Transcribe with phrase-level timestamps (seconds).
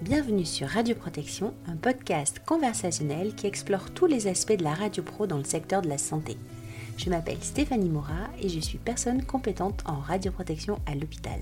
[0.00, 5.04] Bienvenue sur Radio Protection, un podcast conversationnel qui explore tous les aspects de la radio
[5.04, 6.36] pro dans le secteur de la santé.
[6.96, 11.38] Je m'appelle Stéphanie Mora et je suis personne compétente en radioprotection à l'hôpital.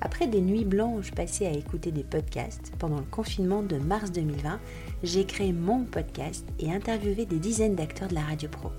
[0.00, 4.58] Après des nuits blanches passées à écouter des podcasts pendant le confinement de mars 2020,
[5.04, 8.72] j'ai créé mon podcast et interviewé des dizaines d'acteurs de la radio pro.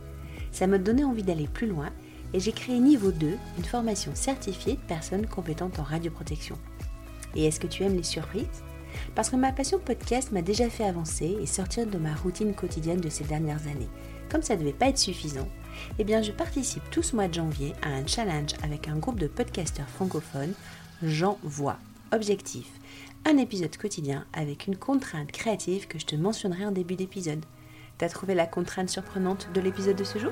[0.52, 1.88] Ça m'a donné envie d'aller plus loin
[2.34, 6.58] et j'ai créé Niveau 2, une formation certifiée de personnes compétentes en radioprotection.
[7.36, 8.64] Et est-ce que tu aimes les surprises?
[9.16, 13.00] Parce que ma passion podcast m'a déjà fait avancer et sortir de ma routine quotidienne
[13.00, 13.90] de ces dernières années.
[14.30, 15.48] Comme ça ne devait pas être suffisant,
[16.00, 19.20] eh bien je participe tout ce mois de janvier à un challenge avec un groupe
[19.20, 20.54] de podcasteurs francophones,
[21.04, 21.78] J'envoie.
[22.14, 22.68] Objectif
[23.26, 27.46] un épisode quotidien avec une contrainte créative que je te mentionnerai en début d'épisode.
[27.98, 30.32] T'as trouvé la contrainte surprenante de l'épisode de ce jour?